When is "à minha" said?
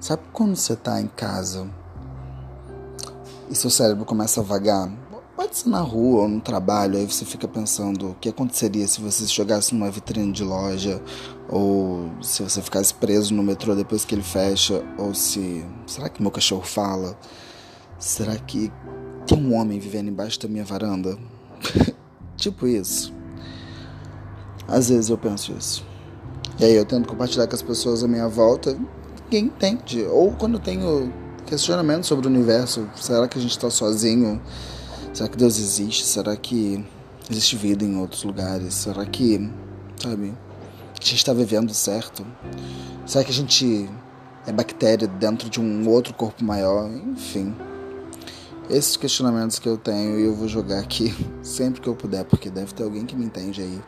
28.04-28.28